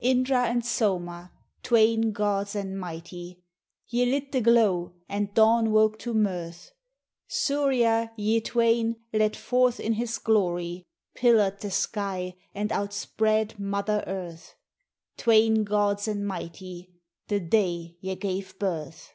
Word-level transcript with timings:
Indra 0.00 0.44
and 0.46 0.64
Soma, 0.64 1.32
Twain 1.62 2.12
gods 2.12 2.56
and 2.56 2.80
mighty; 2.80 3.42
Ye 3.88 4.06
lit 4.06 4.32
the 4.32 4.40
Glow 4.40 4.94
and 5.06 5.34
Dawn 5.34 5.70
woke 5.70 5.98
to 5.98 6.14
mirth; 6.14 6.72
Surya, 7.26 8.10
ye 8.16 8.40
Twain, 8.40 8.96
led 9.12 9.36
forth 9.36 9.78
in 9.78 9.92
his 9.92 10.16
glory, 10.16 10.86
Pillared 11.14 11.60
the 11.60 11.70
Sky 11.70 12.36
and 12.54 12.72
outspread 12.72 13.58
mother 13.60 14.02
Earth;— 14.06 14.54
Twain 15.18 15.62
gods 15.62 16.08
and 16.08 16.26
mighty, 16.26 16.94
the 17.28 17.40
Day 17.40 17.98
ye 18.00 18.14
gave 18.14 18.58
birth! 18.58 19.12